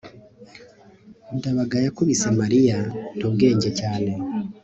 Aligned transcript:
ndabaga 1.37 1.77
yakubise 1.85 2.27
mariya 2.39 2.79
nta 3.17 3.23
ubwenge 3.29 3.69
cyane 3.79 4.11